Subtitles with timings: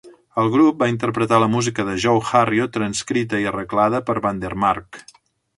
[0.43, 5.05] El grup va interpretar la música de Joe Harriott, transcrita i arreglada per Vandermark.